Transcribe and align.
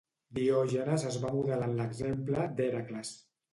Diògenes 0.37 1.05
es 1.09 1.19
va 1.27 1.35
modelar 1.35 1.69
en 1.73 1.77
l'exemple 1.83 2.49
d'Hèracles. 2.59 3.15